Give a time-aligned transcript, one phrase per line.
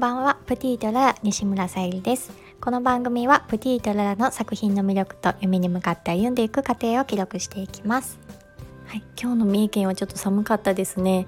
[0.00, 2.32] んばんはプティートララ西村さゆりです。
[2.58, 8.18] この番組はプティートララの作品の魅力と夢に向かって歩んでいく過程を記録していきます。
[8.86, 11.26] はい今日の三重県はちょっと寒かったですね。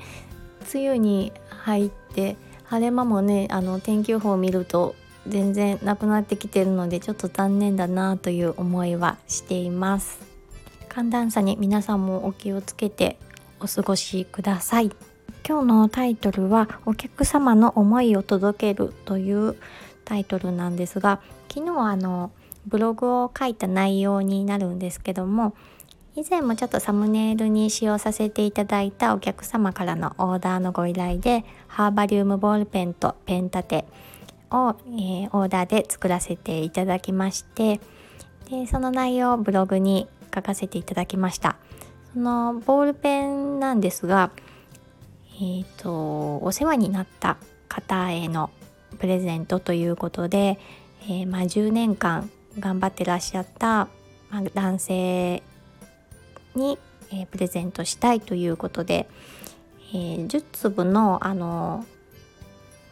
[0.73, 4.95] 梅雨に入って晴れ間もねあの天気予報を見ると
[5.29, 10.19] 全然なくなってきてるのでちょっと残念だなという思いはしています。
[10.89, 13.19] 寒暖差に皆さんもお気をつけて
[13.61, 14.91] お過ごしください。
[15.47, 19.57] 今日のタイトルはお客様の思いを届けるという
[20.05, 21.21] タイトルなんですが
[21.53, 22.31] 昨日あの
[22.67, 25.55] ブログを書いた内容になるんですけども
[26.15, 33.85] 以前もちょっとサムネイルに使用させていただいたお客様からのオーダーのご依頼でハーバリウムボールペンとペン立て
[34.51, 37.81] を、えー、オーダーで作らせていただきまして
[38.49, 41.57] でその内容をブログに書かせていただきました。
[42.13, 44.31] そのボールペンなんですが
[45.37, 47.37] えーと、お世話になった
[47.69, 48.51] 方への
[48.99, 50.59] プレゼントということで、
[51.05, 53.89] えー、まあ、10年間頑張ってらっしゃった、
[54.31, 55.43] まあ、男性
[56.55, 56.79] に、
[57.11, 59.09] えー、プレゼントしたいということで、
[59.95, 61.87] えー、10粒のあの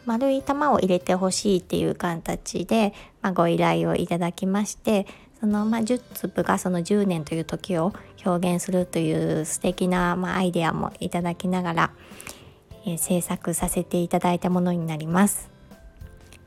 [0.05, 5.05] 丸い玉を入れてほしいっていう形で、まあ、ご依頼をいただきまして
[5.39, 7.93] その、まあ、10粒がその10年という時を
[8.25, 11.91] 表現するという素敵な、まあ、アイデアもいただきながら、
[12.85, 15.49] えー、制作させていただいたものになります。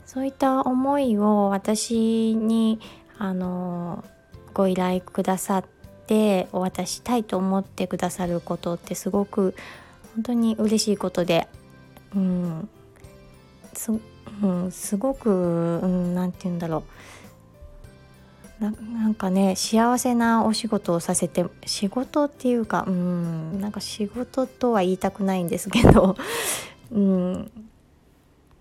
[0.06, 2.78] そういった思いを私に
[3.18, 4.04] あの
[4.52, 5.64] ご依頼くださっ
[6.06, 9.54] てお渡ししたいと思ってくださることってすごく
[10.14, 11.48] 本当に嬉しいことで、
[12.14, 12.68] うん
[13.72, 13.90] す
[14.42, 15.80] うん、すごく
[16.14, 16.82] 何、うん、て言うんだろう
[18.70, 26.16] なんかね幸せなお仕事をさせて仕事っていうかうんなんか仕事とは言いたくないんですけど
[26.92, 27.50] うん。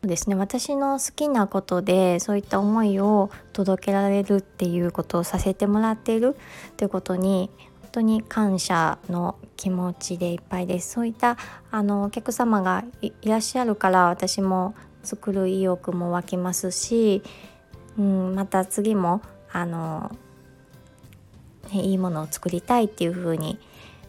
[0.08, 0.36] ですね。
[0.36, 6.36] 私の好きなことでそういった思いを届けられるっていうことをさせてもらっている
[6.78, 7.50] ということに
[7.82, 10.92] 本当に感謝の気持ちでいっぱいです。
[10.92, 11.38] そういった
[11.72, 17.22] あのお客様がいらっしゃるから私も作る意欲も湧きますし、
[17.98, 19.22] うん、また次も
[19.54, 20.12] あの、
[21.72, 23.60] ね、いいものを作りたいっていう風に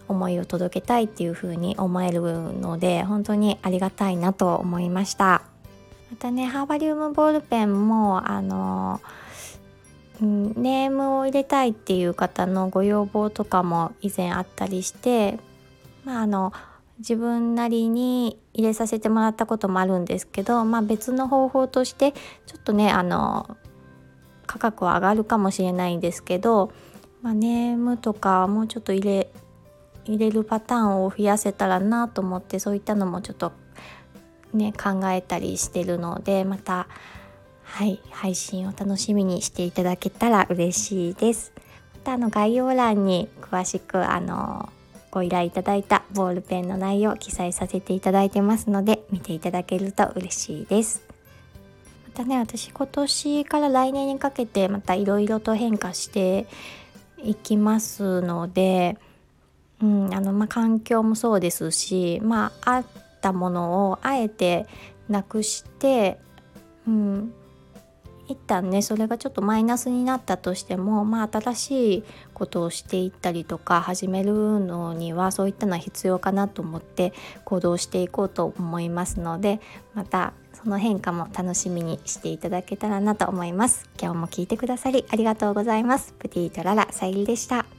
[0.08, 5.42] 思いを届けたいっていう風に思えるので本当にありがたいなと思いました。
[6.10, 9.00] またねハーバリウムボールペンもあの
[10.20, 15.38] ネームを入れたいっていう方のご要望とかも以前あったりして
[16.04, 16.52] まああの
[16.98, 22.12] 自分なりに入れさせてもらったこともあるんですけど、まあ、別の方法として
[22.46, 23.56] ちょっとねあの
[24.46, 26.72] 価格は上がるかもしれないんですけど、
[27.22, 29.30] まあ、ネームとかもうちょっと入れ
[30.04, 33.52] 入れるパターンを増やせたらなと思ってそういったのもちょっと
[34.52, 36.88] ね考えたりしてるのでまた
[37.62, 41.52] はい配信を楽しみにしていただけたら嬉しいです。
[41.94, 44.68] またあの概要欄に詳しくあの
[45.10, 51.13] ご依頼いただいたボールペンの内容を記載させていただいてますので見ていただけると嬉しいです。
[52.14, 52.38] たね。
[52.38, 56.46] 私今年から来年にかけてまたいろいろと変化して
[57.22, 58.96] いきますので、
[59.82, 62.86] うんあのまあ、環境もそうですし、まあ、あっ
[63.20, 64.66] たものをあえて
[65.08, 66.18] なくして、
[66.86, 67.34] うん、
[68.26, 77.12] 一旦ねそれがちょっとマイナスになったとしても、まあ、新しいことをしていったりとか始めるのにはそういったのは必要かなと思って
[77.44, 79.60] 行動していこうと思いますので
[79.94, 83.90] またその変化も楽しみにしていただけたらなと思います。
[84.00, 86.14] 今日も聞いてくださりありがとうございます。
[86.18, 87.73] プティとララさゆりでした。